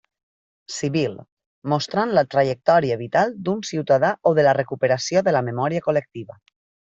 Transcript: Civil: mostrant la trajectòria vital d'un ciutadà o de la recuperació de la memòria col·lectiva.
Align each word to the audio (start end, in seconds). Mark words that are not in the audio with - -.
Civil: 0.75 1.11
mostrant 1.73 2.13
la 2.19 2.23
trajectòria 2.35 2.97
vital 3.01 3.35
d'un 3.49 3.61
ciutadà 3.73 4.11
o 4.31 4.33
de 4.41 4.47
la 4.49 4.57
recuperació 4.61 5.25
de 5.29 5.35
la 5.37 5.45
memòria 5.51 5.85
col·lectiva. 5.91 6.41